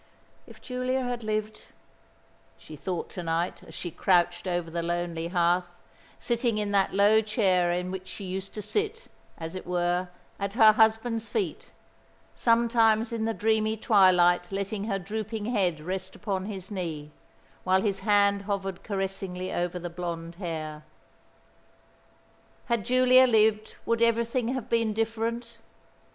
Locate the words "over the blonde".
19.53-20.33